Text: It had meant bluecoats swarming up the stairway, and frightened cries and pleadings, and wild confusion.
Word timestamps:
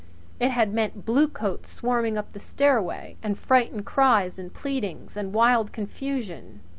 It 0.39 0.49
had 0.49 0.73
meant 0.73 1.05
bluecoats 1.05 1.69
swarming 1.71 2.17
up 2.17 2.33
the 2.33 2.39
stairway, 2.39 3.17
and 3.21 3.37
frightened 3.37 3.85
cries 3.85 4.39
and 4.39 4.51
pleadings, 4.51 5.15
and 5.15 5.31
wild 5.31 5.71
confusion. 5.71 6.61